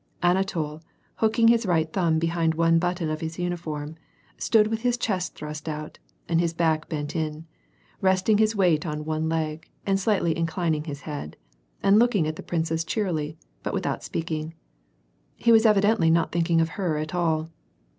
[0.23, 0.81] Anatol,
[1.17, 3.97] hooking his right thumb behind one button of his uniform,
[4.35, 7.45] stood with his chest thrust out, and his back bent in,
[8.01, 11.37] resting his weight on one leg, and slightly inclining his head,
[11.83, 14.55] and looked at the princess cheerily, but without speaking.
[15.35, 17.51] He was evidently not thinking of her at all.